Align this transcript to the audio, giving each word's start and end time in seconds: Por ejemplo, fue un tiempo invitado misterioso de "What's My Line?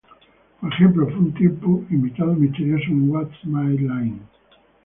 Por 0.59 0.73
ejemplo, 0.73 1.05
fue 1.05 1.17
un 1.19 1.33
tiempo 1.35 1.85
invitado 1.91 2.33
misterioso 2.33 2.85
de 2.87 3.01
"What's 3.07 3.45
My 3.45 3.77
Line? 3.77 4.19